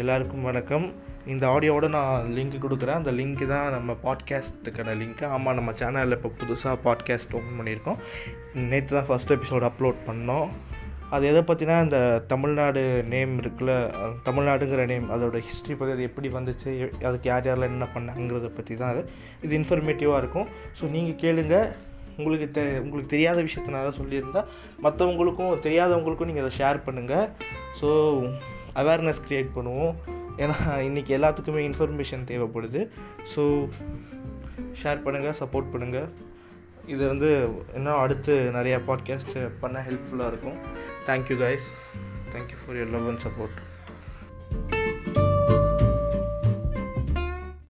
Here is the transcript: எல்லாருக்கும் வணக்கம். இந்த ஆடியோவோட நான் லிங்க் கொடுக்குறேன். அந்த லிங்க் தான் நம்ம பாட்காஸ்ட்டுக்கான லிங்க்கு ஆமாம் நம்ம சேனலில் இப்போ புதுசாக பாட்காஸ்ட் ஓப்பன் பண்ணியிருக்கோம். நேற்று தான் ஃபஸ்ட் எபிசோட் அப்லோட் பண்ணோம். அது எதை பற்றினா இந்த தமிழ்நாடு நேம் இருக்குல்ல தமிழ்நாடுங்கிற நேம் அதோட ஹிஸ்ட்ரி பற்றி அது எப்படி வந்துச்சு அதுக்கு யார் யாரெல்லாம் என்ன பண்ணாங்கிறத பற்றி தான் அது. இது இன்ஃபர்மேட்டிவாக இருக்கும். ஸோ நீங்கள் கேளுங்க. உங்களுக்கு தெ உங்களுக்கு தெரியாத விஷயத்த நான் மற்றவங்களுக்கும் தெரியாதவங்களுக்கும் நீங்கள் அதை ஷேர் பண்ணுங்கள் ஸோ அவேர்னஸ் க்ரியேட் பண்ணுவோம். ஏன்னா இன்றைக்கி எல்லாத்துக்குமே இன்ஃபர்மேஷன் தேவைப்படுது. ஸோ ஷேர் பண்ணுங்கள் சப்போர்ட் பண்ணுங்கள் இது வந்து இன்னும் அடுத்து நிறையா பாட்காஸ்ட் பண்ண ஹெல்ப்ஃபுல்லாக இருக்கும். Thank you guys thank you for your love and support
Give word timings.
எல்லாருக்கும் 0.00 0.42
வணக்கம். 0.42 0.92
இந்த 1.26 1.48
ஆடியோவோட 1.48 1.88
நான் 1.88 2.32
லிங்க் 2.36 2.54
கொடுக்குறேன். 2.62 3.00
அந்த 3.00 3.12
லிங்க் 3.12 3.46
தான் 3.46 3.70
நம்ம 3.70 3.92
பாட்காஸ்ட்டுக்கான 4.04 4.94
லிங்க்கு 5.00 5.26
ஆமாம் 5.26 5.54
நம்ம 5.54 5.72
சேனலில் 5.72 6.10
இப்போ 6.10 6.30
புதுசாக 6.40 6.74
பாட்காஸ்ட் 6.84 7.34
ஓப்பன் 7.38 7.58
பண்ணியிருக்கோம். 7.60 7.98
நேற்று 8.54 8.96
தான் 8.96 9.06
ஃபஸ்ட் 9.08 9.32
எபிசோட் 9.34 9.68
அப்லோட் 9.68 9.94
பண்ணோம். 10.06 10.48
அது 11.10 11.26
எதை 11.26 11.42
பற்றினா 11.42 11.82
இந்த 11.82 12.24
தமிழ்நாடு 12.26 13.04
நேம் 13.08 13.40
இருக்குல்ல 13.40 13.72
தமிழ்நாடுங்கிற 14.24 14.86
நேம் 14.86 15.06
அதோட 15.10 15.38
ஹிஸ்ட்ரி 15.38 15.74
பற்றி 15.74 15.94
அது 15.94 16.02
எப்படி 16.02 16.28
வந்துச்சு 16.28 16.90
அதுக்கு 17.04 17.28
யார் 17.28 17.46
யாரெல்லாம் 17.48 17.76
என்ன 17.76 17.88
பண்ணாங்கிறத 17.94 18.50
பற்றி 18.54 18.74
தான் 18.74 18.90
அது. 18.90 19.10
இது 19.42 19.58
இன்ஃபர்மேட்டிவாக 19.58 20.16
இருக்கும். 20.16 20.48
ஸோ 20.80 20.90
நீங்கள் 20.90 21.20
கேளுங்க. 21.24 21.74
உங்களுக்கு 22.16 22.48
தெ 22.50 22.62
உங்களுக்கு 22.80 23.10
தெரியாத 23.10 23.42
விஷயத்த 23.42 23.68
நான் 23.68 24.44
மற்றவங்களுக்கும் 24.82 25.54
தெரியாதவங்களுக்கும் 25.68 26.30
நீங்கள் 26.30 26.44
அதை 26.44 26.52
ஷேர் 26.58 26.78
பண்ணுங்கள் 26.86 27.26
ஸோ 27.80 27.88
அவேர்னஸ் 28.82 29.22
க்ரியேட் 29.28 29.50
பண்ணுவோம். 29.56 29.94
ஏன்னா 30.42 30.56
இன்றைக்கி 30.88 31.12
எல்லாத்துக்குமே 31.18 31.62
இன்ஃபர்மேஷன் 31.68 32.24
தேவைப்படுது. 32.30 32.80
ஸோ 33.34 33.42
ஷேர் 34.82 35.04
பண்ணுங்கள் 35.04 35.38
சப்போர்ட் 35.40 35.72
பண்ணுங்கள் 35.74 36.08
இது 36.86 37.02
வந்து 37.08 37.28
இன்னும் 37.74 38.00
அடுத்து 38.00 38.34
நிறையா 38.54 38.78
பாட்காஸ்ட் 38.88 39.36
பண்ண 39.60 39.84
ஹெல்ப்ஃபுல்லாக 39.88 40.30
இருக்கும். 40.32 40.58
Thank you 41.06 41.36
guys 41.44 41.68
thank you 42.34 42.58
for 42.62 42.76
your 42.76 42.92
love 42.96 43.08
and 43.12 43.24
support 43.26 43.60